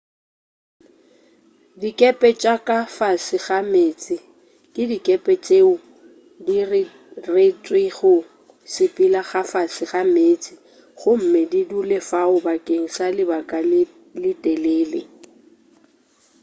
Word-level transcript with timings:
dikepe 1.81 2.29
tša 2.41 2.55
ka 2.67 2.79
fase 2.97 3.37
ga 3.45 3.59
meetse 3.71 4.15
ke 4.73 4.81
dikepe 4.91 5.33
tšeo 5.45 5.73
di 6.45 6.57
diretšwego 7.25 7.97
go 7.99 8.15
sepela 8.73 9.21
ka 9.31 9.41
fase 9.51 9.83
ga 9.91 10.01
meeste 10.13 10.53
gomme 10.99 11.41
di 11.51 11.61
dule 11.69 11.97
fao 12.09 12.35
bakeng 12.45 12.85
sa 12.95 13.05
lebaka 13.17 13.59
le 13.69 13.81
letelele 14.21 15.01